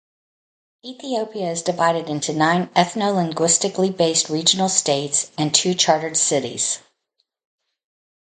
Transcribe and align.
Ethiopia 0.83 1.51
is 1.51 1.61
divided 1.61 2.09
into 2.09 2.33
nine 2.33 2.69
ethno-linguistically 2.69 3.91
based 3.95 4.31
regional 4.31 4.67
states 4.67 5.29
and 5.37 5.53
two 5.53 5.75
chartered 5.75 6.17
cities. 6.17 6.79